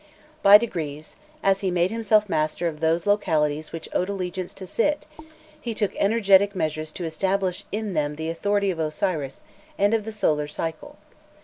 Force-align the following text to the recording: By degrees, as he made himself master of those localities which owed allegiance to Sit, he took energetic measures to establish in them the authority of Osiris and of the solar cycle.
By 0.41 0.57
degrees, 0.57 1.15
as 1.43 1.59
he 1.59 1.69
made 1.69 1.91
himself 1.91 2.27
master 2.27 2.67
of 2.67 2.79
those 2.79 3.05
localities 3.05 3.71
which 3.71 3.87
owed 3.93 4.09
allegiance 4.09 4.51
to 4.55 4.65
Sit, 4.65 5.05
he 5.61 5.75
took 5.75 5.91
energetic 5.95 6.55
measures 6.55 6.91
to 6.93 7.05
establish 7.05 7.65
in 7.71 7.93
them 7.93 8.15
the 8.15 8.27
authority 8.29 8.71
of 8.71 8.79
Osiris 8.79 9.43
and 9.77 9.93
of 9.93 10.03
the 10.03 10.11
solar 10.11 10.47
cycle. 10.47 10.97